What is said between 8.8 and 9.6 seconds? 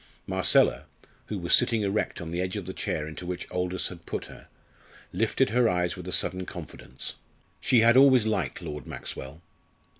Maxwell.